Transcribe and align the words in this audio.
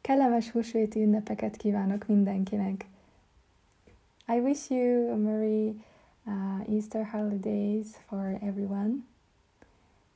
Kellemes 0.00 0.50
húsvéti 0.50 1.02
ünnepeket 1.02 1.56
kívánok 1.56 2.06
mindenkinek! 2.06 2.86
I 4.28 4.40
wish 4.40 4.70
you 4.70 5.10
a 5.12 5.16
Merry 5.16 5.74
uh, 6.26 6.68
Easter 6.68 7.04
holidays 7.04 7.86
for 8.06 8.38
everyone. 8.42 9.04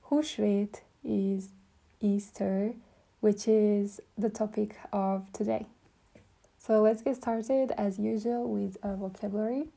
Húsvét 0.01 0.85
is 1.01 1.45
Easter, 1.99 2.75
which 3.21 3.47
is 3.47 4.03
the 4.19 4.31
topic 4.31 4.75
of 4.91 5.31
today. 5.31 5.67
So 6.67 6.81
let's 6.83 7.03
get 7.03 7.17
started 7.17 7.71
as 7.71 7.99
usual 7.99 8.45
with 8.45 8.77
a 8.81 8.97
vocabulary. 8.97 9.71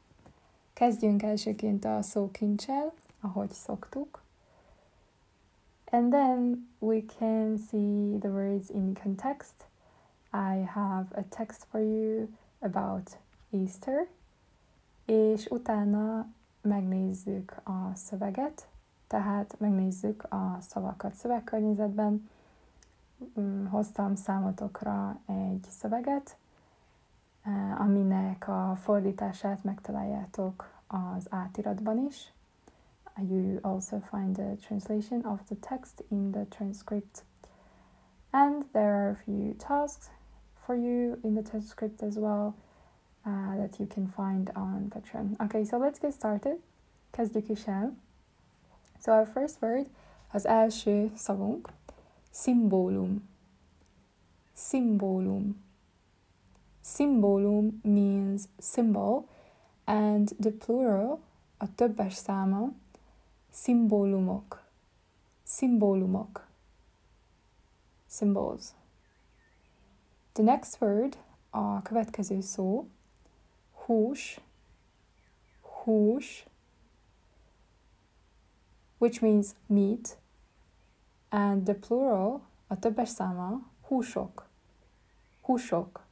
Kezdjünk 0.74 1.24
elsőként 1.24 1.86
a 1.86 2.02
szókincsel, 2.02 2.94
ahogy 3.22 3.52
szoktuk. 3.52 4.24
And 5.92 6.12
then 6.12 6.68
we 6.80 7.02
can 7.20 7.58
see 7.58 8.18
the 8.20 8.30
words 8.30 8.70
in 8.70 8.94
context. 9.04 9.68
I 10.32 10.66
have 10.74 11.06
a 11.16 11.24
text 11.30 11.66
for 11.70 11.80
you 11.80 12.28
about 12.60 13.18
Easter, 13.50 14.08
és 15.06 15.46
utána 15.50 16.28
megnézzük 16.62 17.56
a 17.64 17.92
szöveget, 17.96 18.68
tehát 19.08 19.56
megnézzük 19.60 20.24
a 20.24 20.58
szavakat 20.62 21.14
szövegkörnyezetben. 21.14 22.30
Mm, 23.40 23.66
hoztam 23.66 24.16
számotokra 24.16 25.20
egy 25.26 25.68
szöveget, 25.70 26.38
eh, 27.42 27.82
aminek 27.82 28.48
a 28.48 28.76
fordítását 28.82 29.64
megtaláljátok 29.64 30.72
az 30.88 31.28
átiratban 31.30 32.06
is. 32.08 32.32
You 33.30 33.58
also 33.62 34.00
find 34.00 34.36
the 34.36 34.56
translation 34.56 35.26
of 35.26 35.40
the 35.46 35.56
text 35.56 36.04
in 36.08 36.32
the 36.32 36.46
transcript. 36.50 37.24
And 38.32 38.66
there 38.72 38.94
are 38.94 39.10
a 39.10 39.16
few 39.16 39.56
tasks 39.56 40.10
for 40.68 40.76
you 40.76 41.18
in 41.24 41.34
the 41.34 41.42
transcript 41.42 42.04
as 42.04 42.18
well 42.18 42.54
uh, 43.26 43.56
that 43.56 43.80
you 43.80 43.86
can 43.86 44.06
find 44.06 44.52
on 44.54 44.92
Patreon. 44.94 45.40
Okay, 45.46 45.64
so 45.64 45.78
let's 45.78 45.98
get 45.98 46.14
started. 46.14 46.58
Kezdjük. 47.14 47.58
So 49.00 49.12
our 49.14 49.26
first 49.26 49.62
word, 49.62 49.88
az 50.34 50.46
első 50.46 51.12
szavunk, 51.16 51.70
szimbólum. 52.32 53.30
Szimbólum. 54.54 55.56
Szimbólum 56.82 57.80
means 57.84 58.44
symbol, 58.60 59.28
and 59.86 60.36
the 60.40 60.52
plural, 60.52 61.20
a 61.58 61.76
többes 61.76 62.14
száma, 62.14 62.72
szimbólumok. 63.52 64.64
Szimbólumok. 65.44 66.48
Symbols. 68.08 68.74
The 70.38 70.44
next 70.44 70.82
word, 70.82 71.18
a 71.50 71.82
következő 71.82 72.42
szó, 72.42 72.88
hús, 73.86 74.40
hús, 75.62 76.46
which 78.98 79.22
means 79.22 79.48
meat, 79.66 80.18
and 81.30 81.64
the 81.64 81.74
plural, 81.74 82.42
a 82.68 82.80
többes 82.80 83.10
száma, 83.10 83.62
húsok, 83.88 84.48
húsok. 85.42 86.06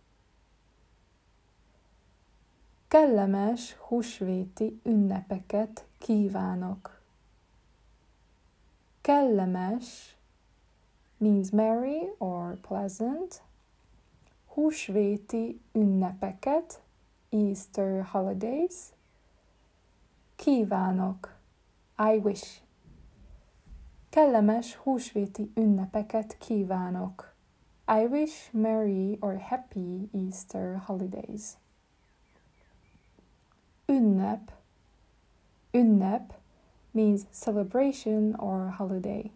Kellemes 2.88 3.74
húsvéti 3.74 4.80
ünnepeket 4.84 5.86
kívánok. 5.98 7.02
Kellemes 9.02 10.16
means 11.18 11.50
merry 11.50 12.14
or 12.18 12.58
pleasant. 12.62 13.45
Húsvéti 14.56 15.60
ünnepeket, 15.72 16.82
Easter 17.30 18.04
holidays. 18.04 18.94
Kívánok, 20.36 21.36
I 21.98 22.18
wish. 22.24 22.62
Kellemes 24.10 24.76
húsvéti 24.76 25.52
ünnepeket 25.56 26.38
kívánok. 26.38 27.34
I 27.88 28.06
wish 28.06 28.54
merry 28.54 29.18
or 29.20 29.38
happy 29.38 30.10
Easter 30.12 30.78
holidays. 30.86 31.58
Ünnep. 33.86 34.52
Ünnep 35.72 36.34
means 36.92 37.22
celebration 37.32 38.34
or 38.34 38.70
holiday. 38.78 39.32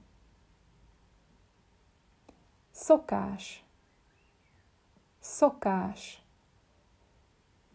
Szokás. 2.72 3.64
Szokás. 5.20 6.22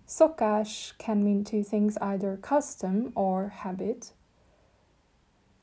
Szokás 0.04 0.94
can 0.98 1.16
mean 1.18 1.42
two 1.42 1.62
things, 1.62 1.96
either 1.96 2.38
custom 2.40 3.10
or 3.14 3.48
habit. 3.48 4.14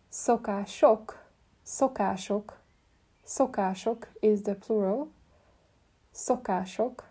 Szokások, 0.10 1.30
szokások, 1.64 2.60
szokások 3.24 4.08
is 4.20 4.42
the 4.42 4.56
plural. 4.56 5.08
Szokások, 6.12 7.10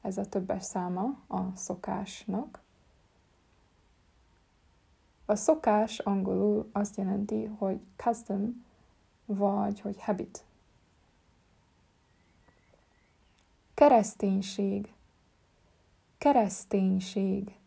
ez 0.00 0.18
a 0.18 0.28
többes 0.28 0.64
száma 0.64 1.18
a 1.26 1.56
szokásnak. 1.56 2.60
A 5.24 5.34
szokás 5.34 5.98
angolul 5.98 6.70
azt 6.72 6.96
jelenti, 6.96 7.44
hogy 7.44 7.80
custom, 7.96 8.64
vagy 9.24 9.80
hogy 9.80 10.02
habit. 10.02 10.44
Kereszténység. 13.76 14.92
Kereszténység. 16.18 17.58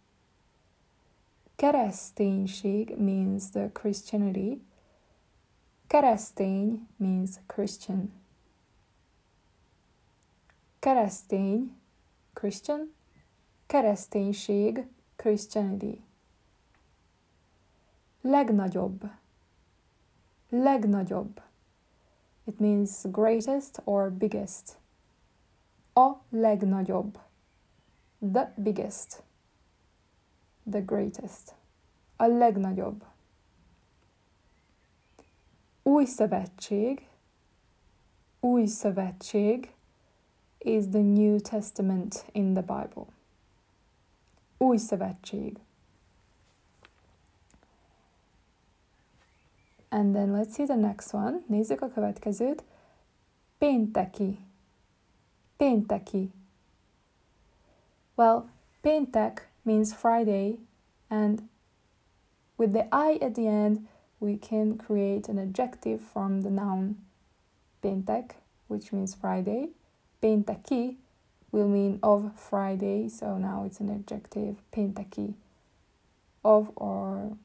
Kereszténység 1.55 2.95
means 2.97 3.49
the 3.49 3.71
Christianity. 3.71 4.61
Keresztény 5.87 6.87
means 6.97 7.29
Christian. 7.45 8.13
Keresztény, 10.79 11.77
Christian. 12.33 12.93
Kereszténység, 13.65 14.87
Christianity. 15.15 16.01
Legnagyobb. 18.21 19.03
Legnagyobb. 20.49 21.41
It 22.43 22.59
means 22.59 23.01
greatest 23.01 23.81
or 23.83 24.11
biggest. 24.11 24.77
A 25.99 26.21
legnagyobb. 26.29 27.19
The 28.31 28.53
biggest. 28.55 29.23
The 30.71 30.81
greatest. 30.81 31.55
A 32.15 32.25
legnagyobb. 32.25 33.03
Új 35.83 36.05
szövetség. 36.05 37.07
Új 38.39 38.65
szövetség 38.65 39.73
is 40.57 40.87
the 40.89 41.01
New 41.01 41.39
Testament 41.39 42.25
in 42.31 42.53
the 42.53 42.61
Bible. 42.61 43.05
Új 44.57 44.77
szövetség. 44.77 45.59
And 49.89 50.13
then 50.13 50.31
let's 50.31 50.53
see 50.53 50.65
the 50.65 50.75
next 50.75 51.13
one. 51.13 51.41
Nézzük 51.47 51.81
a 51.81 51.89
következőt. 51.89 52.63
Pénteki. 53.57 54.39
Pénteki. 55.59 56.29
Well, 58.15 58.49
péntek 58.83 59.39
means 59.65 59.93
Friday, 59.93 60.57
and 61.09 61.49
with 62.57 62.73
the 62.73 62.87
I 62.93 63.17
at 63.21 63.35
the 63.35 63.47
end, 63.47 63.87
we 64.19 64.37
can 64.37 64.77
create 64.77 65.27
an 65.27 65.37
adjective 65.37 66.01
from 66.01 66.41
the 66.41 66.49
noun 66.49 66.97
péntek, 67.83 68.31
which 68.67 68.91
means 68.93 69.13
Friday. 69.15 69.69
Pénteki 70.21 70.95
will 71.51 71.67
mean 71.67 71.99
of 72.03 72.31
Friday, 72.35 73.09
so 73.09 73.37
now 73.37 73.63
it's 73.65 73.79
an 73.79 73.89
adjective, 73.89 74.57
pénteki. 74.73 75.33
Of 76.43 76.71
or, 76.75 77.37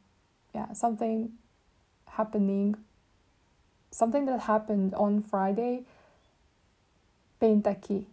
yeah, 0.54 0.72
something 0.72 1.32
happening, 2.06 2.76
something 3.90 4.26
that 4.26 4.40
happened 4.40 4.94
on 4.94 5.22
Friday, 5.22 5.84
pénteki. 7.44 8.06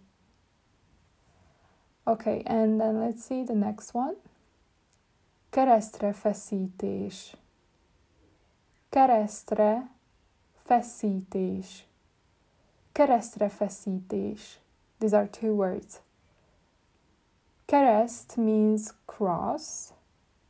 Okay, 2.04 2.44
and 2.45 2.80
then 2.80 3.00
let's 3.00 3.24
see 3.24 3.44
the 3.44 3.54
next 3.54 3.94
one. 3.94 4.16
Keresztre 5.50 6.13
feszítés. 6.13 7.36
Keresztre 8.89 9.92
feszítés. 10.56 11.86
Keresztre 12.92 13.50
feszítés. 13.50 14.60
These 14.98 15.18
are 15.18 15.28
two 15.28 15.54
words. 15.54 16.01
Kereszt 17.66 18.36
means 18.36 18.81
cross. 19.06 19.92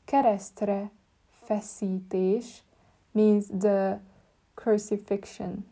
Keresztre 0.05 0.91
feszítés 1.29 2.63
means 3.11 3.45
the 3.59 3.99
crucifixion. 4.53 5.65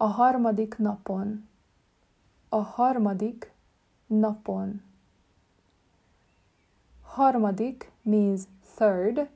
A 0.00 0.08
harmadik 0.08 0.78
napon. 0.78 1.42
A 2.50 2.62
harmadik 2.64 3.48
napon. 4.10 4.80
Harmadik 7.16 7.88
means 8.02 8.46
third. 8.64 9.28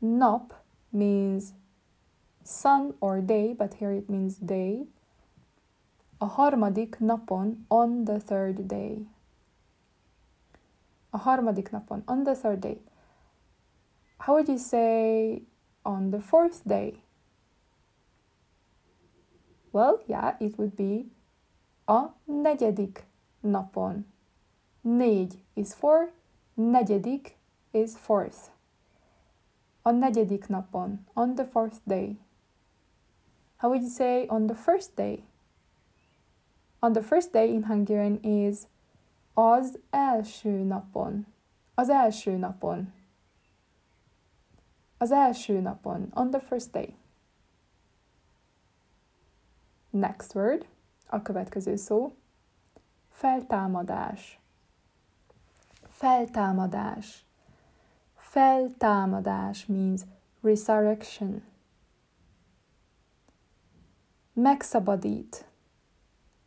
Nap 0.00 0.54
means 0.92 1.52
sun 2.42 2.94
or 3.02 3.20
day, 3.20 3.52
but 3.52 3.74
here 3.74 3.92
it 3.92 4.08
means 4.08 4.36
day. 4.36 4.86
A 6.22 6.26
harmadik 6.26 6.96
napon, 6.98 7.64
on 7.70 8.06
the 8.06 8.18
third 8.18 8.66
day. 8.66 9.02
A 11.12 11.18
harmadik 11.18 11.68
napon, 11.68 12.02
on 12.08 12.24
the 12.24 12.34
third 12.34 12.62
day. 12.62 12.78
How 14.20 14.36
would 14.36 14.48
you 14.48 14.56
say 14.56 15.42
on 15.84 16.12
the 16.12 16.20
fourth 16.20 16.66
day? 16.66 17.02
Well, 19.76 20.00
yeah, 20.06 20.36
it 20.40 20.56
would 20.56 20.74
be 20.74 21.04
a 21.86 22.08
negyedik 22.26 23.04
napon. 23.44 24.04
Négy 24.82 25.40
is 25.54 25.74
four, 25.74 26.12
negyedik 26.56 27.36
is 27.74 27.94
fourth. 27.94 28.48
A 29.84 29.92
negyedik 29.92 30.48
napon, 30.48 31.00
on 31.14 31.34
the 31.34 31.44
fourth 31.44 31.80
day. 31.86 32.16
How 33.58 33.68
would 33.68 33.82
you 33.82 33.90
say 33.90 34.26
on 34.28 34.46
the 34.46 34.54
first 34.54 34.96
day? 34.96 35.24
On 36.80 36.94
the 36.94 37.02
first 37.02 37.34
day 37.34 37.52
in 37.52 37.64
Hungarian 37.64 38.18
is 38.24 38.64
az 39.34 39.78
első 39.90 40.64
napon. 40.64 41.26
Az 41.74 41.90
első 41.90 42.36
napon. 42.36 42.92
Az 44.98 45.10
első 45.10 45.60
napon. 45.60 46.10
On 46.14 46.30
the 46.30 46.40
first 46.40 46.72
day. 46.72 46.96
Next 49.98 50.34
word. 50.34 50.66
A 51.06 51.22
következő 51.22 51.76
szó. 51.76 52.14
Feltámadás. 53.08 54.40
Feltámadás. 55.88 57.24
Feltámadás 58.14 59.66
means 59.66 60.02
resurrection. 60.40 61.42
Megszabadít. 64.32 65.44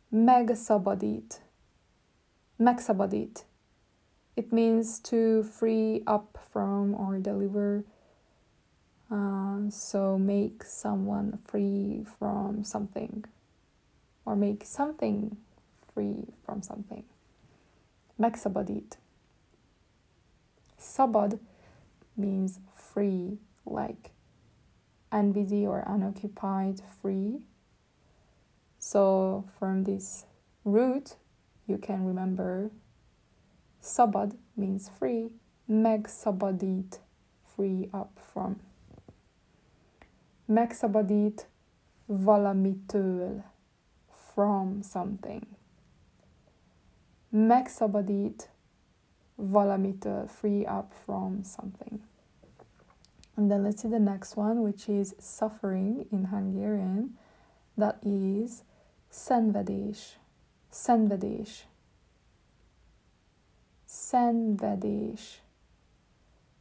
Megszabadít. 0.08 1.42
Megszabadít. 2.56 3.46
It 4.34 4.50
means 4.50 5.00
to 5.00 5.42
free 5.42 6.02
up 6.06 6.38
from 6.50 6.94
or 6.94 7.20
deliver. 7.20 7.84
Uh, 9.10 9.68
so 9.70 10.18
make 10.18 10.62
someone 10.64 11.36
free 11.44 12.04
from 12.18 12.62
something. 12.62 13.24
Or 14.24 14.36
make 14.36 14.64
something 14.64 15.36
free 15.94 16.34
from 16.44 16.62
something. 16.62 17.04
Megszabadít. 18.18 18.98
Szabad 20.78 21.38
means 22.16 22.58
free, 22.72 23.38
like 23.64 24.10
unbusy 25.10 25.66
or 25.66 25.84
unoccupied, 25.86 26.80
free. 27.00 27.40
So 28.78 29.44
from 29.58 29.84
this 29.84 30.24
root, 30.64 31.16
you 31.66 31.78
can 31.78 32.06
remember 32.06 32.70
Szabad 33.82 34.36
means 34.54 34.88
free, 34.88 35.30
megszabadít, 35.66 37.00
free 37.44 37.88
up 37.92 38.18
from. 38.18 38.60
Megszabadít 40.44 41.48
valamitől, 42.06 43.44
from 44.40 44.82
something. 44.82 45.46
Megszabadít 47.30 48.50
valamitől, 49.36 50.22
uh, 50.22 50.28
free 50.28 50.66
up 50.66 50.92
from 50.92 51.42
something. 51.42 52.00
And 53.36 53.50
then 53.50 53.62
let's 53.62 53.82
see 53.82 53.90
the 53.90 53.98
next 53.98 54.36
one, 54.36 54.62
which 54.62 54.88
is 54.88 55.14
suffering 55.18 56.06
in 56.10 56.24
Hungarian. 56.24 57.18
That 57.76 57.98
is 58.02 58.62
szenvedés. 59.12 60.18
Szenvedés. 60.72 61.66
Szenvedés. 63.86 65.42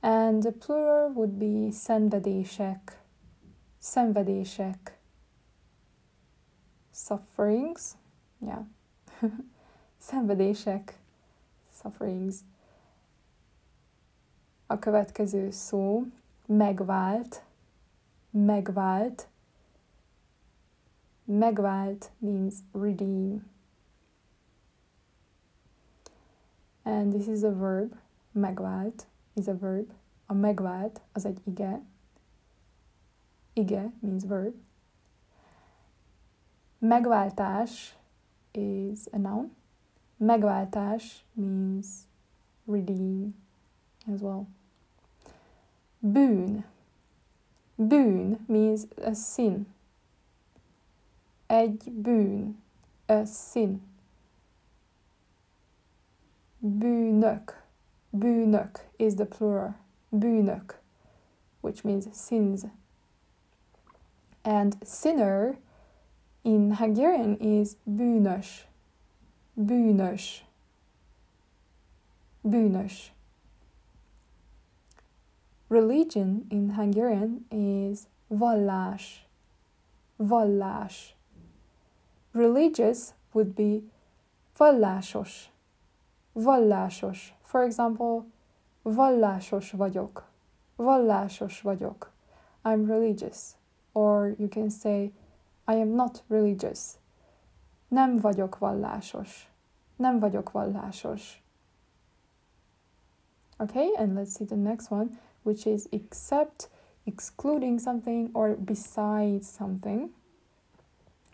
And 0.02 0.44
the 0.44 0.52
plural 0.52 1.14
would 1.14 1.40
be 1.40 1.72
szenvedések. 1.72 3.00
Szenvedések. 3.82 4.99
Sufferings. 7.06 7.96
Yeah. 8.40 8.66
szenvedések. 9.98 11.00
Sufferings. 11.82 12.36
A 14.68 14.80
következő 14.80 15.52
szó 15.52 16.04
megvált, 16.46 17.44
megvált, 18.30 19.28
megvált 21.24 22.12
means 22.18 22.54
redeem. 22.72 23.50
And 26.84 27.14
this 27.14 27.28
is 27.28 27.44
a 27.44 27.56
verb, 27.58 27.96
megvált 28.32 29.08
is 29.34 29.48
a 29.48 29.58
verb. 29.58 29.92
A 30.26 30.34
megvált 30.34 31.02
az 31.12 31.26
egy 31.26 31.42
ige. 31.44 31.82
Ige 33.54 33.92
means 34.00 34.24
verb. 34.26 34.54
Megváltás 36.80 37.96
is 38.52 39.00
a 39.12 39.18
noun. 39.18 39.56
Megváltás 40.18 41.26
means 41.34 41.88
redeem 42.66 43.36
as 44.14 44.22
well. 44.22 44.48
Bűn. 46.00 46.66
Bűn 47.76 48.46
means 48.48 48.82
a 49.06 49.14
sin. 49.14 49.68
Egy 51.48 51.92
bűn. 51.92 52.62
A 53.06 53.26
sin. 53.26 53.82
Bűnök. 56.58 57.64
Bűnök 58.10 58.90
is 58.96 59.14
the 59.14 59.26
plural. 59.26 59.76
Bűnök, 60.10 60.82
which 61.62 61.84
means 61.84 62.06
sins. 62.14 62.62
And 64.42 64.78
sinner 64.86 65.58
in 66.50 66.72
Hungarian 66.72 67.38
is 67.40 67.78
bűnös. 67.84 68.68
Bűnös. 69.54 70.46
Bűnös. 72.42 73.14
Religion 75.68 76.46
in 76.50 76.74
Hungarian 76.74 77.46
is 77.52 78.00
vallás. 78.28 79.28
Vallás. 80.18 81.16
Religious 82.32 83.14
would 83.34 83.54
be 83.56 83.82
vallásos. 84.58 85.52
Vallásos. 86.34 87.34
For 87.42 87.64
example, 87.64 88.26
vallásos 88.82 89.72
vagyok. 89.72 90.24
Vallásos 90.76 91.62
vagyok. 91.62 92.12
I'm 92.64 92.88
religious. 92.88 93.56
Or 93.94 94.36
you 94.40 94.48
can 94.48 94.70
say, 94.70 95.12
I 95.70 95.76
am 95.76 95.96
not 95.96 96.24
religious. 96.28 96.98
Nem 97.88 98.18
vagyok 98.18 98.58
vallásos. 98.58 99.52
Nem 99.96 100.20
vagyok 100.20 100.52
vallásos. 100.52 101.44
Okay, 103.58 103.94
and 103.98 104.16
let's 104.16 104.36
see 104.36 104.46
the 104.46 104.56
next 104.56 104.92
one 104.92 105.10
which 105.44 105.66
is 105.66 105.88
except, 105.92 106.70
excluding 107.06 107.80
something, 107.80 108.30
or 108.34 108.56
besides 108.56 109.48
something. 109.48 110.10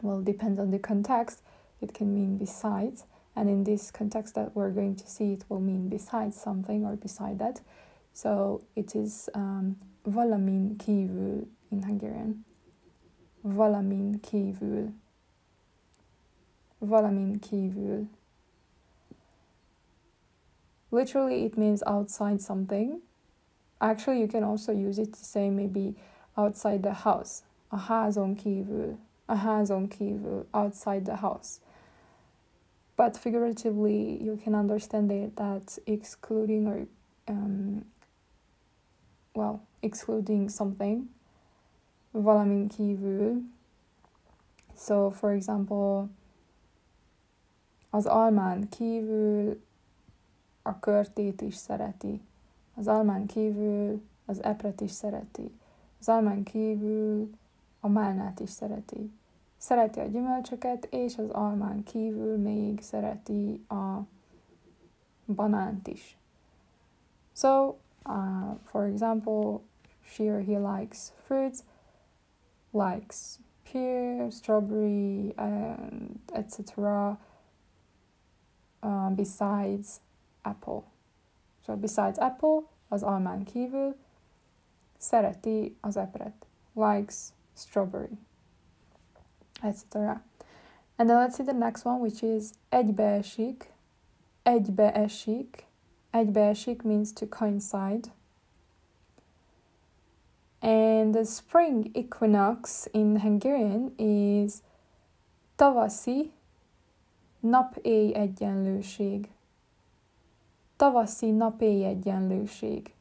Well, 0.02 0.22
depends 0.22 0.60
on 0.60 0.72
the 0.72 0.80
context. 0.80 1.42
It 1.82 1.94
can 1.94 2.14
mean 2.14 2.38
besides, 2.38 3.06
and 3.36 3.50
in 3.50 3.64
this 3.64 3.92
context 3.92 4.36
that 4.36 4.56
we're 4.56 4.72
going 4.72 4.96
to 4.96 5.08
see, 5.08 5.34
it 5.34 5.44
will 5.50 5.60
mean 5.60 5.90
besides 5.90 6.40
something 6.40 6.86
or 6.86 6.96
beside 6.96 7.40
that. 7.40 7.62
So 8.14 8.62
it 8.76 8.96
is 8.96 9.30
um, 9.34 9.76
valamin 10.06 10.78
kívül 10.78 11.48
in 11.70 11.84
Hungarian. 11.84 12.46
Valamin 13.48 14.20
kívül. 14.20 14.94
valamin 16.80 17.40
kívül. 17.40 18.08
Literally, 20.90 21.44
it 21.44 21.58
means 21.58 21.82
outside 21.84 22.42
something. 22.42 23.02
Actually, 23.80 24.20
you 24.20 24.28
can 24.28 24.44
also 24.44 24.72
use 24.72 25.02
it 25.02 25.14
to 25.14 25.24
say 25.24 25.50
maybe 25.50 25.96
outside 26.38 26.82
the 26.82 26.94
house. 26.94 27.44
A 27.68 27.78
házon 27.78 28.36
kívül. 28.36 28.98
A 29.26 29.36
házon 29.36 29.88
kívül. 29.88 30.46
Outside 30.52 31.04
the 31.04 31.16
house. 31.16 31.60
But 32.96 33.18
figuratively, 33.18 34.24
you 34.24 34.38
can 34.44 34.56
understand 34.56 35.12
it 35.12 35.36
that 35.36 35.78
excluding 35.86 36.68
or, 36.68 36.88
um, 37.28 37.86
well, 39.34 39.60
excluding 39.82 40.50
something. 40.50 41.15
Valamin 42.22 42.68
kívül. 42.68 43.42
So, 44.78 45.10
for 45.10 45.32
example, 45.32 46.08
az 47.90 48.06
almán 48.06 48.70
kívül 48.70 49.64
a 50.62 50.80
körtét 50.80 51.42
is 51.42 51.56
szereti. 51.56 52.22
Az 52.76 52.88
almán 52.88 53.26
kívül 53.26 54.02
az 54.26 54.44
epret 54.44 54.82
is 54.82 54.92
szereti. 54.92 55.60
Az 56.00 56.10
almán 56.10 56.44
kívül 56.44 57.32
a 57.80 57.88
málnát 57.88 58.40
is 58.40 58.50
szereti. 58.50 59.12
Szereti 59.58 60.00
a 60.00 60.06
gyümölcsöket, 60.06 60.88
és 60.92 61.18
az 61.18 61.30
almán 61.30 61.84
kívül 61.84 62.38
még 62.38 62.82
szereti 62.82 63.66
a 63.68 64.00
banánt 65.26 65.88
is. 65.88 66.18
So, 67.34 67.76
uh, 68.06 68.58
for 68.64 68.84
example, 68.84 69.60
she 70.02 70.24
or 70.24 70.44
he 70.44 70.60
likes 70.60 71.12
fruits, 71.24 71.60
likes 72.76 73.40
pear, 73.64 74.30
strawberry, 74.32 75.34
and 75.38 76.20
etc. 76.34 77.18
Uh, 78.84 79.10
besides 79.10 80.02
apple. 80.44 80.84
So 81.66 81.76
besides 81.76 82.20
apple, 82.20 82.68
az 82.88 83.04
almán 83.04 83.44
kívül 83.44 83.96
szereti 84.98 85.78
az 85.82 85.98
epret. 85.98 86.46
Likes 86.74 87.34
strawberry, 87.56 88.18
etc. 89.62 89.94
And 90.98 91.10
then 91.10 91.18
let's 91.18 91.36
see 91.36 91.44
the 91.44 91.54
next 91.54 91.86
one, 91.86 92.00
which 92.00 92.24
is 92.24 92.52
egybeesik. 92.70 93.74
Egybeesik. 94.44 95.68
Egybeesik 96.12 96.84
means 96.84 97.14
to 97.14 97.26
coincide. 97.28 98.12
And 101.06 101.14
the 101.14 101.26
spring 101.26 101.92
equinox 101.94 102.88
in 102.92 103.18
Hungarian 103.18 103.92
is 104.00 104.64
tavaszi 105.56 106.32
nap-éj 107.40 108.14
egyenlőség. 108.14 109.30
Tavaszi 110.76 111.32
nap-éj 111.32 111.86
egyenlőség. 111.86 112.94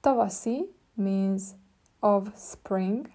Tavaszi 0.00 0.74
means 0.94 1.42
of 2.00 2.30
spring. 2.36 3.10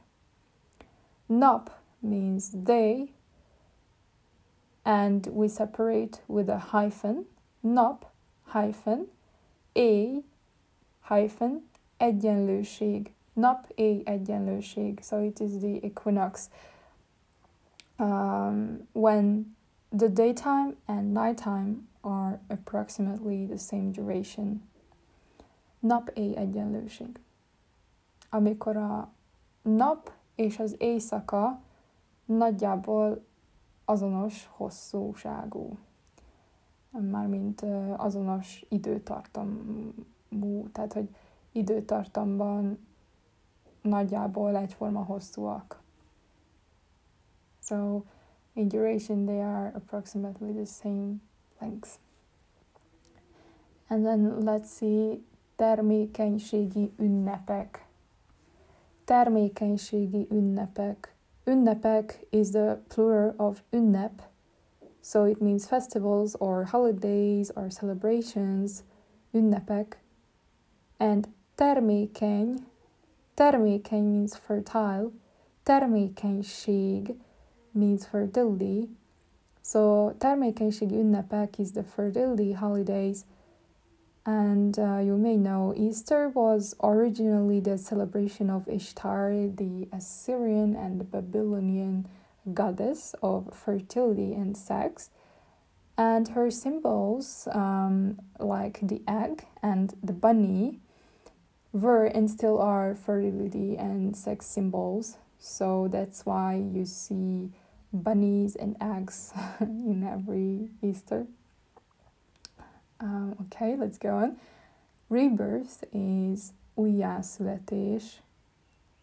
Nap 1.25 1.69
means 1.99 2.49
day. 2.51 3.11
And 4.83 5.27
we 5.31 5.47
separate 5.47 6.21
with 6.27 6.49
a 6.49 6.59
hyphen. 6.59 7.25
Nap 7.59 8.05
hyphen. 8.51 9.07
A 9.75 10.21
hyphen. 11.07 11.69
Egyenlőség. 11.97 13.12
Nap-éj 13.33 14.01
egyenlőség. 14.05 14.99
So 15.01 15.23
it 15.23 15.39
is 15.39 15.51
the 15.51 15.79
equinox. 15.81 16.49
Um, 17.99 18.87
when 18.91 19.55
the 19.97 20.09
daytime 20.09 20.75
and 20.85 21.13
nighttime 21.13 21.87
are 22.01 22.39
approximately 22.49 23.45
the 23.45 23.57
same 23.57 23.91
duration. 23.91 24.61
Nap-éj 25.79 26.35
egyenlőség. 26.35 27.19
Amikor 28.29 28.77
a 28.77 29.11
nap 29.61 30.11
és 30.35 30.59
az 30.59 30.75
éjszaka 30.77 31.59
nagyjából 32.25 33.23
azonos 33.85 34.49
hosszúságú. 34.51 35.77
Mármint 36.89 37.61
azonos 37.97 38.65
időtartamú, 38.69 39.93
tehát 40.71 40.93
hogy 40.93 41.15
időtartamban 41.51 42.87
nagyjából 43.83 44.55
egyforma 44.55 45.03
hosszúak. 45.03 45.81
So 47.61 48.03
in 48.53 48.67
duration 48.67 49.25
they 49.25 49.39
are 49.39 49.71
approximately 49.75 50.51
the 50.51 50.65
same 50.65 51.21
length. 51.59 51.89
And 53.87 54.05
then 54.05 54.43
let's 54.43 54.69
see 54.69 55.23
termékenységi 55.55 56.93
ünnepek. 56.97 57.87
Termékenységi 59.05 60.27
ünnepek. 60.29 61.15
Ünnepek 61.45 62.25
is 62.29 62.49
the 62.49 62.81
plural 62.87 63.33
of 63.37 63.63
ünnep, 63.71 64.21
so 65.01 65.25
it 65.25 65.41
means 65.41 65.65
festivals 65.65 66.35
or 66.39 66.63
holidays 66.63 67.51
or 67.55 67.67
celebrations. 67.69 68.83
Ünnepek. 69.31 70.01
And 70.97 71.27
termékeny, 71.55 72.55
termékeny 73.35 74.03
means 74.03 74.35
fertile, 74.35 75.11
termékenység 75.63 77.15
means 77.71 78.05
fertility. 78.05 78.89
So 79.61 80.11
termékenység 80.17 80.91
ünnepek 80.91 81.57
is 81.57 81.71
the 81.71 81.83
fertility 81.83 82.51
holidays. 82.51 83.25
And 84.25 84.77
uh, 84.79 84.99
you 84.99 85.17
may 85.17 85.35
know 85.35 85.73
Easter 85.75 86.29
was 86.29 86.75
originally 86.81 87.59
the 87.59 87.77
celebration 87.77 88.49
of 88.49 88.67
Ishtar, 88.67 89.49
the 89.55 89.87
Assyrian 89.91 90.75
and 90.75 91.11
Babylonian 91.11 92.07
goddess 92.53 93.15
of 93.21 93.53
fertility 93.53 94.33
and 94.33 94.55
sex. 94.55 95.09
And 95.97 96.29
her 96.29 96.49
symbols, 96.49 97.47
um, 97.51 98.19
like 98.39 98.79
the 98.81 99.01
egg 99.07 99.45
and 99.61 99.93
the 100.01 100.13
bunny, 100.13 100.79
were 101.73 102.05
and 102.05 102.29
still 102.29 102.61
are 102.61 102.95
fertility 102.95 103.75
and 103.75 104.15
sex 104.15 104.45
symbols. 104.45 105.17
So 105.39 105.89
that's 105.91 106.25
why 106.25 106.55
you 106.55 106.85
see 106.85 107.49
bunnies 107.91 108.55
and 108.55 108.77
eggs 108.79 109.33
in 109.59 110.07
every 110.07 110.69
Easter. 110.81 111.27
Um, 112.99 113.35
okay, 113.41 113.75
let's 113.75 113.97
go 113.97 114.15
on. 114.15 114.37
Rebirth 115.09 115.83
is 115.91 116.53
újjászületés, 116.75 118.21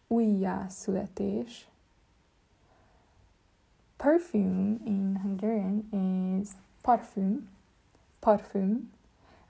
újjászületés. 0.07 1.67
Perfume 3.97 4.77
in 4.85 5.19
Hungarian 5.21 5.87
is 5.91 6.49
parfüm, 6.81 7.49
parfüm, 8.19 8.91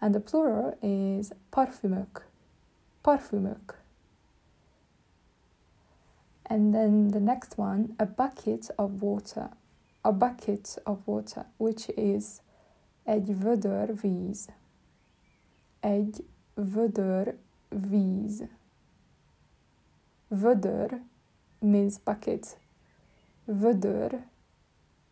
and 0.01 0.13
the 0.13 0.19
plural 0.19 0.77
is 0.81 1.31
parfümök, 1.49 2.30
parfümök. 3.01 3.83
And 6.43 6.73
then 6.73 7.07
the 7.07 7.19
next 7.19 7.57
one, 7.57 7.85
a 7.97 8.05
bucket 8.05 8.73
of 8.75 9.01
water, 9.01 9.49
a 10.01 10.11
bucket 10.11 10.81
of 10.83 11.07
water, 11.07 11.45
which 11.57 11.89
is 11.97 12.25
egy 13.03 13.39
vödör 13.39 13.93
víz. 14.01 14.49
Egy 15.79 16.25
vödör 16.53 17.37
víz. 17.69 18.43
Vödör 20.27 21.01
means 21.59 21.99
bucket. 21.99 22.59
Vödör 23.45 24.27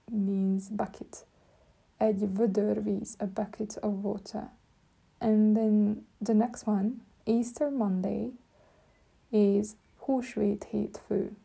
means 0.05 0.69
bucket. 0.69 1.27
Egy 1.97 2.33
vödör 2.33 2.83
víz, 2.83 3.15
a 3.19 3.25
bucket 3.25 3.77
of 3.81 4.03
water. 4.03 4.49
And 5.19 5.55
then 5.55 6.05
the 6.23 6.33
next 6.33 6.67
one, 6.67 6.91
Easter 7.29 7.69
Monday, 7.69 8.33
is 9.29 9.67
húsvét 9.97 10.63
hétfő. 10.63 11.37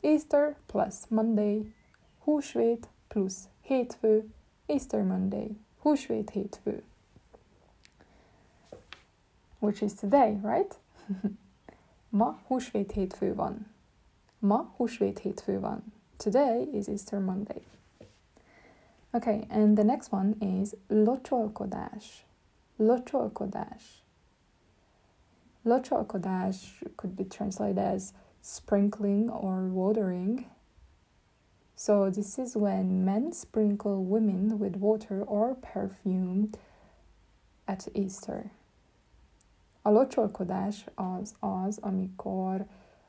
Easter 0.00 0.56
plus 0.66 0.94
Monday, 1.08 1.74
húsvét 2.18 2.88
plusz 3.08 3.48
hétfő, 3.60 4.30
Easter 4.66 5.02
Monday, 5.02 5.58
húsvét 5.78 6.30
hétfő. 6.30 6.82
Which 9.58 9.82
is 9.82 9.94
today, 9.94 10.38
right? 10.42 10.78
Ma 12.08 12.40
húsvét 12.46 12.92
hétfő 12.92 13.34
van. 13.34 13.66
Ma 14.38 14.72
húsvét 14.76 15.18
hétfő 15.18 15.60
van. 15.60 15.92
Today 16.16 16.68
is 16.72 16.86
Easter 16.86 17.20
Monday. 17.20 17.66
Okay, 19.10 19.46
and 19.48 19.74
the 19.74 19.84
next 19.84 20.12
one 20.12 20.34
is 20.60 20.70
locsolkodás. 22.76 24.03
Locsolkodás. 25.66 26.82
Locsolkodás 26.82 26.82
could 26.96 27.16
be 27.16 27.24
translated 27.24 27.78
as 27.78 28.12
sprinkling 28.42 29.30
or 29.30 29.70
watering. 29.72 30.46
So 31.74 32.10
this 32.10 32.38
is 32.38 32.54
when 32.54 33.04
men 33.04 33.32
sprinkle 33.32 34.04
women 34.04 34.58
with 34.58 34.76
water 34.76 35.22
or 35.22 35.56
perfume 35.72 36.50
at 37.64 37.88
Easter. 37.94 38.50
A 39.82 39.90
locsolkodás 39.90 40.86
az 40.94 41.34
az, 41.40 41.78
amikor 41.80 42.66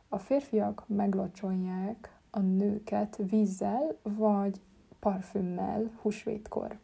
a 0.09 0.17
férfiak 0.17 0.83
meglocsolják 0.87 2.19
a 2.29 2.39
nőket 2.39 3.17
vízzel 3.29 3.97
vagy 4.03 4.61
parfümmel 4.99 5.91
húsvétkor. 6.01 6.77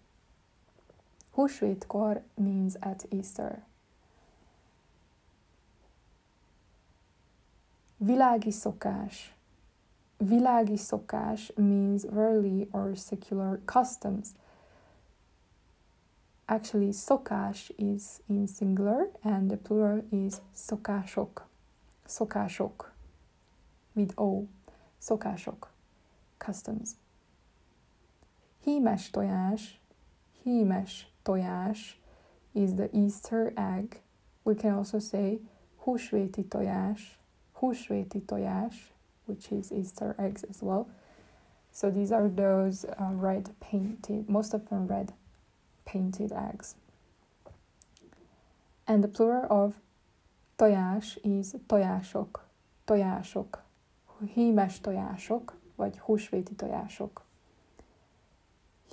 Húsvétkor 1.31 2.23
means 2.35 2.75
at 2.79 3.05
Easter. 3.09 3.63
Világi 8.03 8.51
szokás. 8.51 9.35
Világi 10.17 10.77
szokás 10.77 11.51
means 11.55 12.03
worldly 12.03 12.67
or 12.71 12.95
secular 12.95 13.59
customs. 13.65 14.27
Actually, 16.45 16.91
szokás 16.91 17.73
is 17.75 18.03
in 18.25 18.47
singular 18.47 19.11
and 19.21 19.47
the 19.47 19.57
plural 19.57 20.03
is 20.09 20.33
szokások. 20.51 21.47
Szokások 22.05 22.93
with 23.93 24.21
O. 24.21 24.43
Szokások. 24.97 25.71
Customs. 26.37 26.89
Hímes 28.63 29.09
tojás. 29.09 29.81
Hímes 30.43 31.11
tojás 31.21 32.01
is 32.51 32.73
the 32.73 32.89
Easter 32.93 33.51
egg. 33.55 34.01
We 34.43 34.53
can 34.53 34.73
also 34.73 34.99
say 34.99 35.49
húsvéti 35.75 36.45
tojás. 36.45 37.20
Húsvéti 37.61 38.21
tojás, 38.25 38.93
which 39.25 39.51
is 39.51 39.71
Easter 39.71 40.15
eggs 40.17 40.43
as 40.49 40.61
well. 40.61 40.87
So 41.71 41.91
these 41.91 42.11
are 42.11 42.27
those 42.27 42.85
uh, 42.85 43.13
red 43.13 43.49
painted, 43.59 44.27
most 44.27 44.53
of 44.53 44.67
them 44.69 44.87
red 44.87 45.13
painted 45.83 46.31
eggs. 46.31 46.75
And 48.87 49.03
the 49.03 49.07
plural 49.07 49.45
of 49.49 49.79
tojás 50.55 51.19
is 51.23 51.55
tojások. 51.67 52.47
Tojások. 52.85 53.63
hímes 54.33 54.79
tojások, 54.79 55.57
vagy 55.75 55.99
húsvéti 55.99 56.55
tojások. 56.55 57.23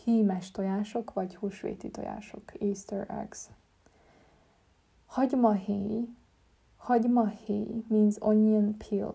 Hímes 0.04 0.50
tojások, 0.50 1.12
vagy 1.12 1.36
húsvéti 1.36 1.90
tojások. 1.90 2.52
Easter 2.60 3.06
eggs. 3.10 3.50
Hagymahéj. 5.06 6.08
Hagymahéj 6.88 7.84
means 7.88 8.16
onion 8.20 8.74
peel. 8.78 9.14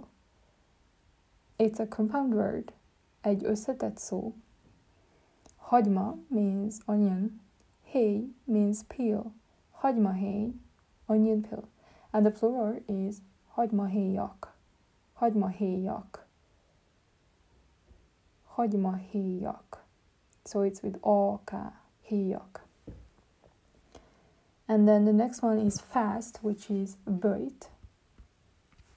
It's 1.58 1.80
a 1.80 1.88
compound 1.88 2.34
word. 2.34 2.74
Egy 3.22 3.44
összetett 3.44 3.98
szó. 3.98 4.34
Hagyma 5.56 6.18
means 6.28 6.78
onion. 6.86 7.42
Héj 7.84 8.34
means 8.44 8.84
peel. 8.88 9.34
Hagymahéj, 9.72 10.54
onion 11.06 11.42
peel. 11.42 11.68
And 12.12 12.26
the 12.26 12.32
plural 12.40 12.82
is 12.86 13.16
hagymahéjak 13.48 14.54
hagymahéjak. 15.24 16.28
Hagymahéjak. 18.44 19.84
So 20.44 20.64
it's 20.64 20.82
with 20.84 20.98
AK, 21.02 21.52
héjak. 22.02 22.63
And 24.68 24.88
then 24.88 25.06
the 25.06 25.14
next 25.14 25.42
one 25.42 25.60
is 25.60 25.82
fast, 25.82 26.40
which 26.42 26.70
is 26.70 26.98
böjt. 27.08 27.68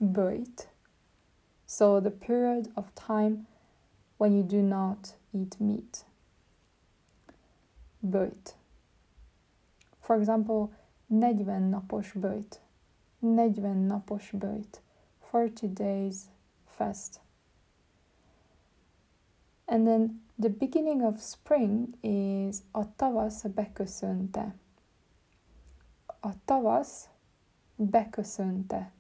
Böjt. 0.03 0.67
So 1.67 2.01
the 2.01 2.11
period 2.11 2.69
of 2.77 2.95
time 2.95 3.47
when 4.19 4.37
you 4.37 4.43
do 4.43 4.63
not 4.63 5.15
eat 5.35 5.61
meat. 5.61 6.05
Böjt. 8.05 8.55
For 10.01 10.17
example, 10.17 10.71
40 11.11 11.71
napos 11.71 12.13
böjt. 12.15 12.59
40 13.21 13.89
napos 13.89 14.31
böjt. 14.33 14.81
40 15.21 15.67
days 15.67 16.29
fast. 16.67 17.21
And 19.69 19.87
then 19.87 20.21
the 20.39 20.49
beginning 20.49 21.03
of 21.03 21.21
spring 21.21 21.95
is 22.03 22.63
Ottava 22.73 23.29
beköszönte. 23.55 24.55
A 26.27 26.31
tavasz 26.45 27.09
beköszönte. 27.77 28.93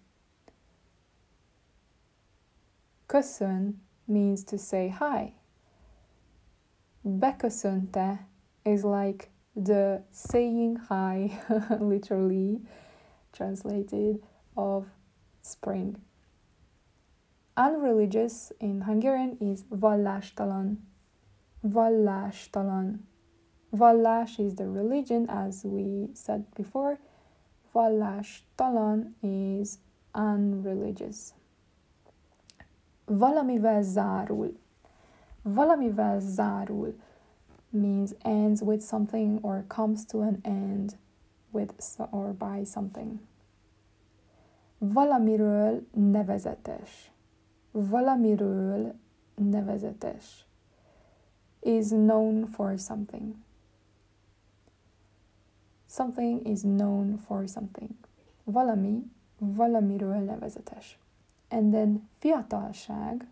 Köszön 3.07 3.83
means 4.05 4.45
to 4.45 4.57
say 4.57 4.89
hi. 4.89 5.35
Beköszönte 7.01 8.27
is 8.62 8.83
like 8.83 9.29
the 9.65 10.05
saying 10.12 10.79
hi, 10.89 11.33
literally 11.91 12.61
translated, 13.31 14.23
of 14.55 14.87
spring. 15.41 15.97
Unreligious 17.57 18.51
in 18.59 18.83
Hungarian 18.83 19.37
is 19.41 19.61
vallástalan. 19.69 20.89
Vallástalan. 21.61 23.09
Vallás 23.71 24.39
is 24.39 24.55
the 24.55 24.65
religion, 24.65 25.29
as 25.29 25.65
we 25.65 26.09
said 26.15 26.45
before. 26.55 26.99
Vallástalan 27.77 29.15
is 29.21 29.79
unreligious. 30.12 31.35
Valamivel 33.05 33.83
zárul. 33.83 34.59
Valamivel 35.43 36.21
zárul 36.21 36.95
means 37.71 38.15
ends 38.23 38.61
with 38.61 38.83
something 38.83 39.39
or 39.43 39.65
comes 39.67 40.05
to 40.05 40.21
an 40.21 40.39
end 40.43 40.97
with 41.51 41.73
or 42.11 42.33
by 42.33 42.65
something. 42.65 43.21
Valamiről 44.79 45.87
nevezetes 45.93 47.11
valamiről 47.77 48.95
nevezetes 49.35 50.47
is 51.61 51.89
known 51.89 52.47
for 52.47 52.77
something. 52.79 53.35
Something 55.97 56.45
is 56.47 56.63
known 56.63 57.17
for 57.17 57.47
something. 57.47 57.95
Valami 58.45 59.11
valamiről 59.39 60.25
nevezetes. 60.25 60.99
And 61.49 61.73
then 61.73 62.09
fiatalság, 62.19 63.29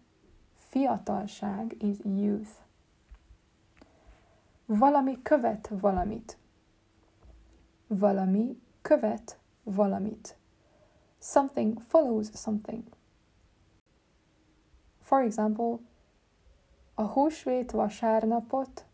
fiatalság 0.54 1.82
is 1.82 1.98
youth. 2.04 2.50
Valami 4.66 5.22
követ 5.22 5.68
valamit. 5.68 6.38
Valami 7.86 8.60
követ 8.82 9.38
valamit. 9.62 10.36
Something 11.18 11.80
follows 11.80 12.30
something. 12.32 12.84
For 15.00 15.22
example, 15.22 15.78
a 16.94 17.02
húsvét 17.02 17.70
vasárnapot 17.70 18.84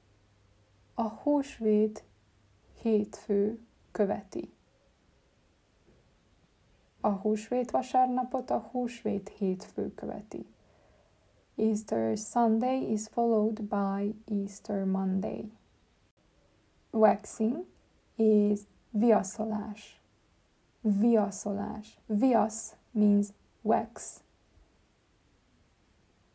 a 0.95 1.09
húsvét 1.09 2.05
hétfő 2.83 3.61
követi. 3.91 4.53
A 7.01 7.09
húsvét 7.09 7.71
vasárnapot 7.71 8.51
a 8.51 8.69
húsvét 8.71 9.29
hétfő 9.29 9.95
követi. 9.95 10.47
Easter 11.57 12.17
Sunday 12.19 12.93
is 12.93 13.07
followed 13.07 13.63
by 13.63 14.15
Easter 14.25 14.85
Monday. 14.85 15.53
Waxing 16.91 17.67
is 18.17 18.61
viaszolás. 18.91 20.01
Viaszolás. 20.81 21.99
Viasz 22.07 22.77
means 22.91 23.29
wax 23.63 24.23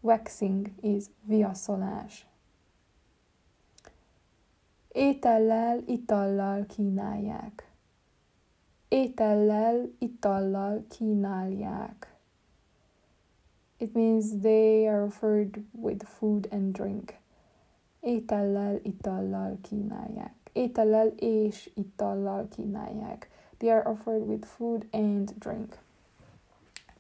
Waxing 0.05 0.67
is 0.81 1.05
viaszolás. 1.23 2.27
Étellel, 4.95 5.84
itallal 5.86 6.65
kínálják. 6.65 7.71
Étellel, 8.88 9.91
itallal 9.99 10.86
kínálják. 10.89 12.15
It 13.77 13.93
means 13.93 14.25
they 14.41 14.88
are 14.88 15.03
offered 15.03 15.63
with 15.71 16.03
food 16.03 16.47
and 16.51 16.73
drink. 16.73 17.17
Étellel, 17.99 18.79
itallal 18.84 19.58
kínálják. 19.62 20.34
Étellel 20.53 21.08
és 21.08 21.69
itallal 21.75 22.47
kínálják. 22.47 23.29
They 23.58 23.69
are 23.69 23.89
offered 23.89 24.27
with 24.27 24.45
food 24.45 24.88
and 24.91 25.34
drink. 25.39 25.77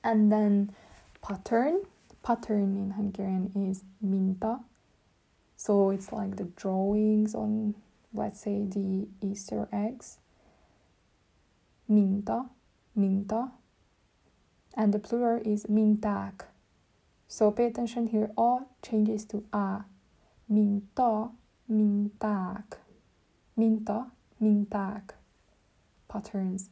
And 0.01 0.29
then 0.29 0.75
pattern 1.19 1.75
pattern 2.25 2.75
in 2.75 2.91
Hungarian 2.91 3.51
is 3.69 3.83
minta. 4.01 4.59
So 5.55 5.91
it's 5.91 6.11
like 6.11 6.35
the 6.37 6.45
drawings 6.45 7.35
on, 7.35 7.75
let's 8.15 8.41
say, 8.41 8.63
the 8.65 9.07
Easter 9.21 9.67
eggs. 9.71 10.17
Minta, 11.87 12.45
minta. 12.95 13.51
And 14.75 14.93
the 14.93 14.99
plural 14.99 15.41
is 15.45 15.65
minták. 15.65 16.45
So 17.27 17.51
pay 17.51 17.65
attention 17.65 18.07
here, 18.07 18.31
A 18.37 18.65
changes 18.81 19.25
to 19.25 19.43
A. 19.53 19.85
minta, 20.47 21.31
minták, 21.65 22.81
minta, 23.53 24.11
minták, 24.37 25.17
patterns. 26.07 26.69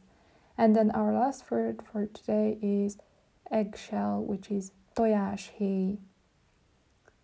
And 0.56 0.76
then 0.76 0.90
our 0.92 1.12
last 1.12 1.50
word 1.50 1.82
for 1.82 2.06
today 2.06 2.58
is 2.62 2.98
eggshell, 3.50 4.22
which 4.22 4.50
is 4.50 4.70
tojáshéj, 4.94 5.98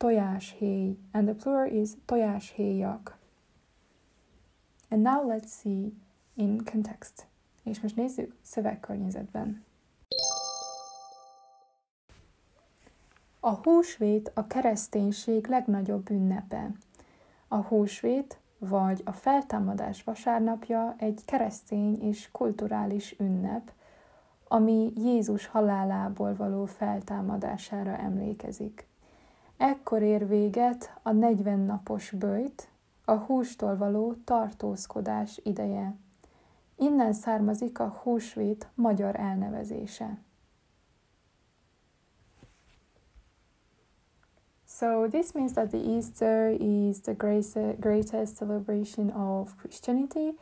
tojáshéj, 0.00 0.96
and 1.14 1.28
the 1.28 1.35
plural 1.35 1.70
is 1.70 1.96
tojáshéjak. 2.06 3.19
And 4.90 5.03
now 5.03 5.24
let's 5.26 5.48
see 5.61 5.92
in 6.35 6.64
context. 6.64 7.26
És 7.62 7.81
most 7.81 7.96
nézzük 7.96 8.35
szövegkörnyezetben. 8.42 9.64
A 13.40 13.50
húsvét 13.50 14.31
a 14.35 14.46
kereszténység 14.46 15.46
legnagyobb 15.46 16.11
ünnepe. 16.11 16.70
A 17.48 17.57
húsvét 17.57 18.38
vagy 18.59 19.03
a 19.05 19.12
feltámadás 19.12 20.05
vasárnapja 20.05 20.94
egy 20.98 21.20
keresztény 21.24 22.03
és 22.03 22.29
kulturális 22.33 23.14
ünnep, 23.18 23.72
ami 24.48 24.92
Jézus 24.96 25.46
halálából 25.46 26.37
való 26.37 26.64
feltámadására 26.64 27.96
emlékezik. 27.96 28.87
Ekkor 29.57 30.03
ér 30.03 30.29
véget 30.29 30.98
a 31.03 31.11
40 31.12 31.59
napos 31.59 32.11
bőjt, 32.11 32.68
a 33.10 33.16
hústól 33.16 33.76
való 33.76 34.14
tartózkodás 34.24 35.40
ideje. 35.42 35.96
Innen 36.76 37.12
származik 37.12 37.78
a 37.78 37.88
húsvét 38.02 38.68
magyar 38.74 39.16
elnevezése. 39.16 40.18
So 44.66 45.08
this 45.08 45.32
means 45.32 45.52
that 45.52 45.68
the 45.70 45.78
Easter 45.78 46.54
is 46.60 47.00
the 47.00 47.14
greatest 47.80 48.36
celebration 48.36 49.10
of 49.10 49.56
Christianity. 49.56 50.38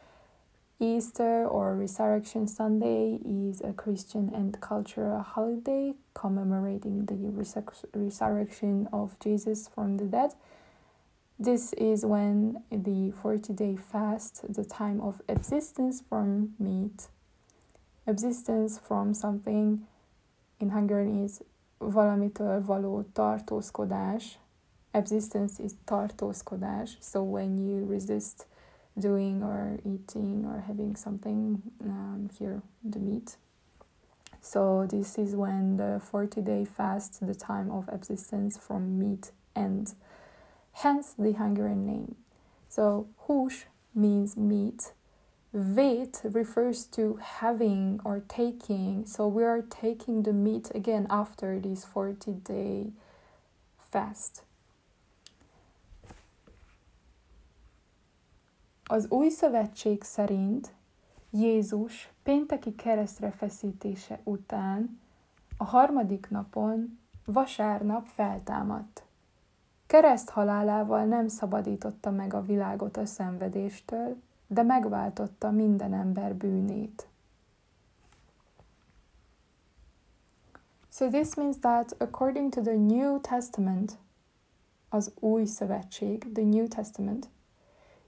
Easter 0.78 1.46
or 1.46 1.76
Resurrection 1.76 2.46
Sunday 2.46 3.18
is 3.24 3.60
a 3.62 3.72
Christian 3.72 4.30
and 4.34 4.60
cultural 4.60 5.22
holiday 5.22 5.94
commemorating 6.12 7.06
the 7.06 7.16
resurrection 7.92 8.88
of 8.90 9.18
Jesus 9.18 9.68
from 9.74 9.96
the 9.96 10.04
dead. 10.04 10.34
This 11.40 11.72
is 11.74 12.04
when 12.04 12.64
the 12.68 13.12
40 13.12 13.52
day 13.52 13.76
fast, 13.76 14.52
the 14.52 14.64
time 14.64 15.00
of 15.00 15.22
existence 15.28 16.02
from 16.08 16.54
meat, 16.58 17.06
existence 18.08 18.80
from 18.80 19.14
something 19.14 19.86
in 20.58 20.70
Hungarian 20.70 21.24
is 21.24 21.40
valamitől 21.78 22.64
való 22.64 23.04
tartózkodás, 23.12 24.38
existence 24.92 25.62
is 25.62 25.76
tartózkodás, 25.84 26.96
so 27.00 27.22
when 27.22 27.56
you 27.56 27.86
resist 27.86 28.46
doing 28.98 29.40
or 29.44 29.78
eating 29.84 30.44
or 30.44 30.64
having 30.66 30.96
something 30.96 31.62
um, 31.84 32.28
here, 32.36 32.62
the 32.82 32.98
meat. 32.98 33.36
So 34.40 34.86
this 34.88 35.16
is 35.16 35.36
when 35.36 35.76
the 35.76 36.00
40 36.00 36.40
day 36.40 36.64
fast, 36.64 37.24
the 37.24 37.34
time 37.34 37.70
of 37.70 37.88
existence 37.92 38.58
from 38.58 38.98
meat 38.98 39.30
ends. 39.54 39.94
Hence 40.82 41.14
the 41.18 41.32
Hungarian 41.32 41.86
name. 41.86 42.14
So 42.68 43.06
hús 43.26 43.66
means 43.92 44.36
meat 44.36 44.92
Vét 45.50 46.20
refers 46.22 46.84
to 46.84 47.18
having 47.40 48.00
or 48.04 48.22
taking, 48.26 49.06
so 49.06 49.26
we 49.26 49.44
are 49.44 49.62
taking 49.62 50.22
the 50.22 50.32
meat 50.32 50.70
again 50.74 51.06
after 51.08 51.58
this 51.58 51.84
40 51.84 52.42
day 52.42 52.92
fast. 53.78 54.42
Az 58.84 59.06
új 59.10 59.28
szövetség 59.28 60.02
szerint 60.02 60.72
Jézus 61.30 62.10
pénteki 62.22 62.74
keresztre 62.74 63.30
feszítése 63.30 64.20
után 64.24 65.00
a 65.56 65.64
harmadik 65.64 66.30
napon 66.30 66.98
vasárnap 67.24 68.06
feltámadt. 68.06 69.07
Kereszt 69.88 70.30
halálával 70.30 71.04
nem 71.04 71.28
szabadította 71.28 72.10
meg 72.10 72.34
a 72.34 72.42
világot 72.42 72.96
a 72.96 73.06
szenvedéstől, 73.06 74.16
de 74.46 74.62
megváltotta 74.62 75.50
minden 75.50 75.94
ember 75.94 76.34
bűnét. 76.34 77.08
So 80.90 81.08
this 81.08 81.34
means 81.34 81.58
that 81.58 81.94
according 81.98 82.52
to 82.52 82.60
the 82.60 82.76
New 82.76 83.20
Testament, 83.20 83.98
az 84.88 85.12
új 85.20 85.44
szövetség, 85.44 86.32
the 86.32 86.44
New 86.44 86.66
Testament, 86.66 87.28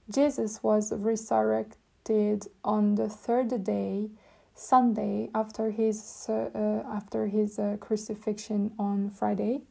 Jesus 0.07 0.63
was 0.63 0.91
resurrected 0.91 2.51
on 2.63 2.95
the 2.95 3.07
third 3.07 3.63
day, 3.63 4.11
Sunday, 4.55 5.29
after 5.33 5.71
his 5.71 5.97
uh, 6.29 6.95
after 6.95 7.27
his 7.27 7.59
uh, 7.59 7.79
crucifixion 7.79 8.73
on 8.77 9.11
Friday, 9.11 9.63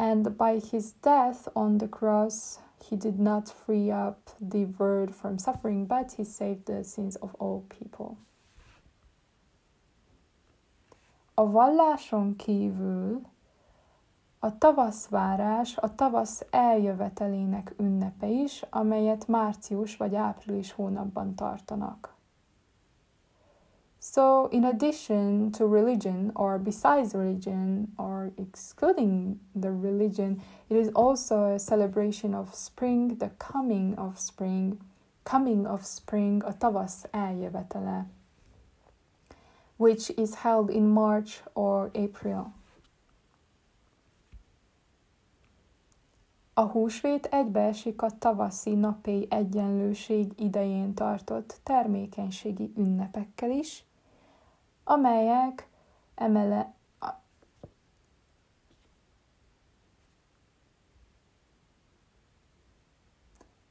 and 0.00 0.34
by 0.38 0.58
his 0.70 0.94
death 1.02 1.46
on 1.54 1.76
the 1.76 1.86
cross, 1.86 2.58
he 2.88 2.96
did 2.96 3.18
not 3.18 3.50
free 3.50 3.90
up 3.90 4.30
the 4.40 4.64
world 4.78 5.14
from 5.14 5.36
suffering, 5.36 5.84
but 5.84 6.12
he 6.16 6.24
saved 6.24 6.64
the 6.64 6.82
sins 6.82 7.16
of 7.16 7.34
all 7.38 7.66
people. 7.68 8.16
A 11.34 11.50
valláson 11.50 12.36
kívül 12.36 13.20
a 14.38 14.58
tavaszvárás 14.58 15.76
a 15.76 15.94
tavasz 15.94 16.44
eljövetelének 16.50 17.74
ünnepe 17.76 18.26
is, 18.26 18.64
amelyet 18.70 19.28
március 19.28 19.96
vagy 19.96 20.14
április 20.14 20.72
hónapban 20.72 21.34
tartanak. 21.34 22.14
So, 24.02 24.48
in 24.50 24.64
addition 24.64 25.52
to 25.52 25.66
religion, 25.66 26.32
or 26.34 26.58
besides 26.58 27.14
religion, 27.14 27.92
or 27.98 28.32
excluding 28.38 29.40
the 29.54 29.70
religion, 29.70 30.40
it 30.70 30.76
is 30.78 30.88
also 30.94 31.54
a 31.54 31.58
celebration 31.58 32.34
of 32.34 32.54
spring, 32.54 33.18
the 33.18 33.28
coming 33.38 33.94
of 33.96 34.18
spring, 34.18 34.80
coming 35.24 35.66
of 35.66 35.84
spring, 35.84 36.42
a 36.46 36.54
tavasz 36.54 37.04
eljövetele, 37.12 38.06
which 39.76 40.10
is 40.16 40.36
held 40.36 40.70
in 40.70 40.88
March 40.88 41.42
or 41.54 41.90
April. 41.94 42.54
A 46.54 46.62
húsvét 46.62 47.26
egybeesik 47.26 48.02
a 48.02 48.18
tavaszi 48.18 48.74
nap-éj 48.74 49.26
egyenlőség 49.30 50.32
idején 50.36 50.94
tartott 50.94 51.60
termékenységi 51.62 52.72
ünnepekkel 52.76 53.50
is, 53.50 53.84
amelyek 54.84 55.68
emele, 56.14 56.74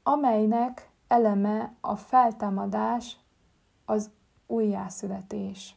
amelynek 0.02 0.90
eleme 1.08 1.74
a 1.80 1.96
feltámadás, 1.96 3.16
az 3.84 4.10
újjászületés. 4.46 5.74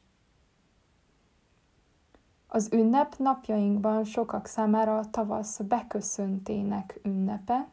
Az 2.47 2.69
ünnep 2.71 3.17
napjainkban 3.17 4.03
sokak 4.03 4.45
számára 4.45 4.97
a 4.97 5.09
tavasz 5.09 5.59
beköszöntének 5.59 6.99
ünnepe, 7.03 7.67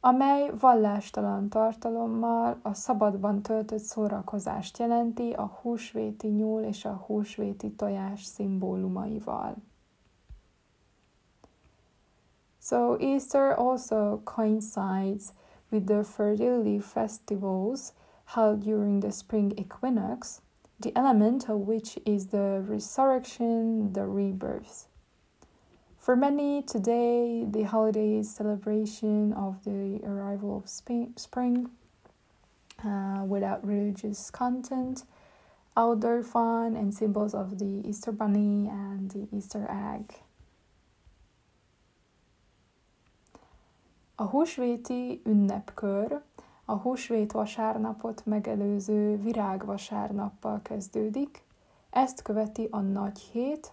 amely 0.00 0.50
vallástalan 0.60 1.48
tartalommal 1.48 2.58
a 2.62 2.74
szabadban 2.74 3.42
töltött 3.42 3.82
szórakozást 3.82 4.78
jelenti 4.78 5.32
a 5.32 5.58
húsvéti 5.62 6.26
nyúl 6.26 6.62
és 6.62 6.84
a 6.84 7.04
húsvéti 7.06 7.72
tojás 7.72 8.24
szimbólumaival. 8.24 9.54
So 12.60 12.96
Easter 12.98 13.58
also 13.58 14.20
coincides 14.24 15.32
with 15.70 15.86
the 15.86 16.02
fertility 16.02 16.78
festivals 16.78 17.92
held 18.24 18.58
during 18.58 19.00
the 19.00 19.10
spring 19.10 19.58
equinox, 19.58 20.42
the 20.80 20.90
element 20.94 21.48
of 21.48 21.66
which 21.66 21.96
is 22.04 22.26
the 22.26 22.60
resurrection, 22.68 23.92
the 23.92 24.04
rebirth. 24.04 24.86
For 26.08 26.16
many, 26.16 26.62
today 26.62 27.44
the 27.44 27.64
holiday 27.64 28.16
is 28.20 28.34
celebration 28.34 29.34
of 29.34 29.62
the 29.64 30.00
arrival 30.06 30.56
of 30.56 30.66
spring 31.16 31.68
uh, 32.82 33.24
without 33.26 33.62
religious 33.62 34.30
content, 34.30 35.04
outdoor 35.76 36.22
fun, 36.22 36.76
and 36.76 36.94
symbols 36.94 37.34
of 37.34 37.58
the 37.58 37.82
Easter 37.86 38.10
bunny 38.10 38.68
and 38.68 39.10
the 39.10 39.28
Easter 39.36 39.68
egg. 39.68 40.24
A 44.14 44.24
húsvéti 44.24 45.20
ünnepkör. 45.24 46.22
A 46.64 46.74
húsvét 46.74 47.32
vasárnapot 47.32 48.26
megelőző 48.26 49.16
virágvasárnappal 49.16 50.62
kezdődik, 50.62 51.42
ezt 51.90 52.22
követi 52.22 52.68
a 52.70 52.80
nagy 52.80 53.18
hét, 53.18 53.72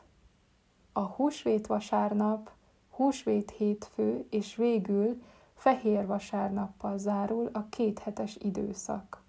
a 0.98 1.02
húsvét 1.02 1.68
vasárnap 1.68 2.50
húsvét 2.90 3.52
hétfő 3.52 4.26
és 4.30 4.56
végül 4.56 5.22
fehér 5.54 6.06
vasárnappal 6.06 6.98
zárul 6.98 7.50
a 7.54 7.70
kéthetes 7.70 8.38
időszak. 8.42 9.24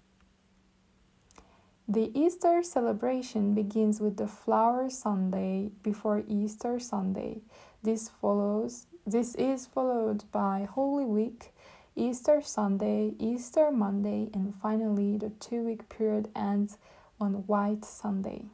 The 1.91 2.09
Easter 2.13 2.63
celebration 2.63 3.53
begins 3.53 3.99
with 3.99 4.15
the 4.15 4.27
Flower 4.27 4.91
Sunday 4.91 5.71
before 5.81 6.23
Easter 6.27 6.81
Sunday. 6.81 7.41
This 7.81 8.09
follows 8.19 8.87
this 9.09 9.33
is 9.35 9.67
followed 9.73 10.23
by 10.31 10.65
Holy 10.65 11.05
Week, 11.05 11.53
Easter 11.93 12.41
Sunday, 12.41 13.13
Easter 13.19 13.71
Monday, 13.71 14.29
and 14.33 14.53
finally 14.61 15.17
the 15.17 15.31
two-week 15.39 15.87
period 15.89 16.29
ends 16.35 16.77
on 17.19 17.45
White 17.47 17.85
Sunday. 17.85 18.45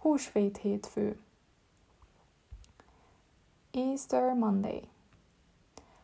Húsvét 0.00 0.56
hétfő 0.56 1.18
Easter 3.70 4.34
Monday 4.34 4.88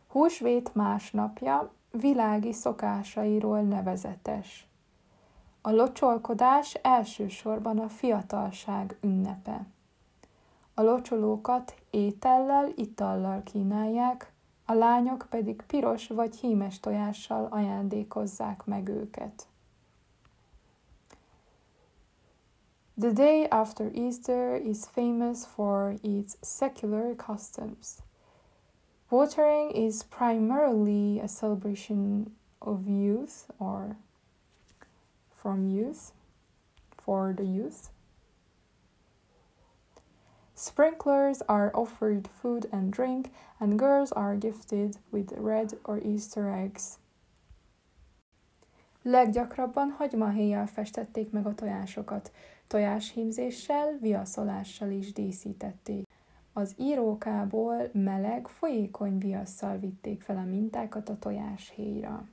Húsvét 0.06 0.74
másnapja 0.74 1.72
világi 1.90 2.52
szokásairól 2.52 3.60
nevezetes. 3.60 4.68
A 5.60 5.70
locsolkodás 5.70 6.74
elsősorban 6.74 7.78
a 7.78 7.88
fiatalság 7.88 8.96
ünnepe. 9.00 9.66
A 10.74 10.82
locsolókat 10.82 11.74
étellel, 11.90 12.72
itallal 12.74 13.42
kínálják, 13.42 14.32
a 14.66 14.72
lányok 14.72 15.26
pedig 15.30 15.62
piros 15.66 16.06
vagy 16.06 16.36
hímes 16.36 16.80
tojással 16.80 17.46
ajándékozzák 17.50 18.64
meg 18.64 18.88
őket. 18.88 19.46
The 22.98 23.12
day 23.12 23.46
after 23.52 23.90
Easter 23.92 24.56
is 24.56 24.86
famous 24.86 25.44
for 25.44 25.96
its 26.02 26.38
secular 26.40 27.14
customs. 27.14 28.00
Watering 29.10 29.70
is 29.72 30.02
primarily 30.04 31.20
a 31.20 31.28
celebration 31.28 32.30
of 32.62 32.88
youth 32.88 33.50
or 33.58 33.96
from 35.30 35.68
youth, 35.68 36.12
for 36.96 37.34
the 37.36 37.44
youth. 37.44 37.90
Sprinklers 40.54 41.42
are 41.50 41.70
offered 41.74 42.26
food 42.26 42.66
and 42.72 42.90
drink, 42.90 43.30
and 43.60 43.78
girls 43.78 44.10
are 44.12 44.36
gifted 44.36 44.96
with 45.12 45.34
red 45.36 45.74
or 45.84 45.98
Easter 45.98 46.48
eggs. 46.48 46.96
Leggyakrabban 49.04 49.94
hagymahéjjal 49.98 50.66
festették 50.66 51.30
meg 51.30 51.46
a 51.46 51.54
tojásokat, 51.54 52.32
tojáshímzéssel, 52.66 53.98
viaszolással 54.00 54.90
is 54.90 55.12
díszítették. 55.12 56.08
Az 56.52 56.74
írókából 56.78 57.90
meleg, 57.92 58.48
folyékony 58.48 59.18
viasszal 59.18 59.78
vitték 59.78 60.22
fel 60.22 60.36
a 60.36 60.44
mintákat 60.44 61.08
a 61.08 61.18
tojáshéjra. 61.18 62.28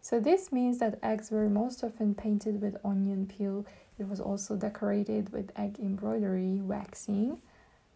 So 0.00 0.20
this 0.20 0.48
means 0.50 0.78
that 0.78 0.98
eggs 1.00 1.30
were 1.30 1.48
most 1.48 1.82
often 1.82 2.14
painted 2.14 2.60
with 2.60 2.78
onion 2.82 3.26
peel. 3.26 3.64
It 3.98 4.08
was 4.08 4.18
also 4.18 4.56
decorated 4.56 5.32
with 5.32 5.52
egg 5.54 5.78
embroidery 5.78 6.60
waxing. 6.60 7.40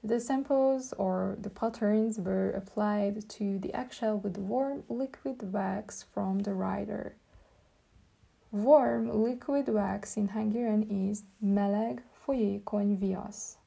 The 0.02 0.20
samples 0.20 0.92
or 0.92 1.36
the 1.40 1.50
patterns 1.50 2.18
were 2.18 2.50
applied 2.50 3.28
to 3.28 3.58
the 3.58 3.74
eggshell 3.74 4.18
with 4.18 4.38
warm 4.38 4.84
liquid 4.88 5.52
wax 5.52 6.04
from 6.04 6.42
the 6.42 6.54
rider. 6.54 7.16
Warm 8.56 9.10
liquid 9.22 9.68
wax 9.68 10.16
in 10.16 10.28
Hungarian 10.28 10.82
is 10.88 11.24
meleg 11.44 12.00
folyékony 12.24 12.96
viasz. 12.96 13.58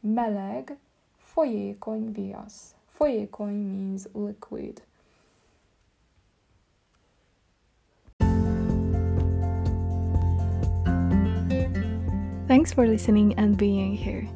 Meleg 0.00 0.78
folyékony 1.18 2.12
viasz. 2.12 2.74
Folyékony 2.88 3.62
means 3.62 4.06
liquid. 4.14 4.80
Thanks 12.48 12.72
for 12.72 12.86
listening 12.86 13.34
and 13.36 13.58
being 13.58 13.94
here. 13.94 14.26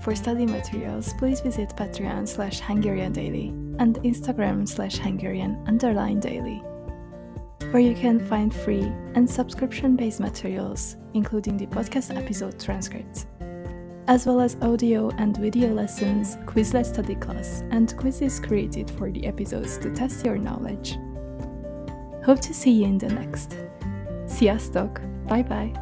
For 0.00 0.14
study 0.14 0.46
materials, 0.46 1.12
please 1.18 1.42
visit 1.42 1.68
Patreon 1.76 2.26
slash 2.26 2.60
Hungarian 2.60 3.12
Daily 3.12 3.48
and 3.78 3.96
Instagram 4.04 4.66
slash 4.66 4.96
Hungarian 4.96 5.62
underline 5.66 6.20
daily, 6.20 6.62
where 7.74 7.82
you 7.82 7.96
can 7.96 8.20
find 8.28 8.54
free 8.54 8.84
and 9.16 9.28
subscription 9.28 9.96
based 9.96 10.20
materials, 10.20 10.96
including 11.14 11.56
the 11.56 11.66
podcast 11.66 12.16
episode 12.16 12.56
transcripts, 12.60 13.26
as 14.06 14.26
well 14.26 14.40
as 14.40 14.56
audio 14.62 15.10
and 15.18 15.36
video 15.38 15.74
lessons, 15.74 16.36
Quizlet 16.46 16.86
study 16.86 17.16
class, 17.16 17.64
and 17.72 17.96
quizzes 17.96 18.38
created 18.38 18.88
for 18.92 19.10
the 19.10 19.26
episodes 19.26 19.76
to 19.78 19.92
test 19.92 20.24
your 20.24 20.38
knowledge. 20.38 20.96
Hope 22.24 22.38
to 22.42 22.54
see 22.54 22.70
you 22.70 22.84
in 22.84 22.98
the 22.98 23.08
next. 23.08 23.56
Sziasztok! 24.26 25.00
Bye 25.26 25.42
bye! 25.42 25.72